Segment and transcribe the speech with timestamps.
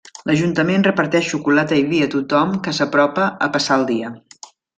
[0.27, 4.13] L'ajuntament reparteix xocolata i vi a tothom que s'apropa a passar el dia.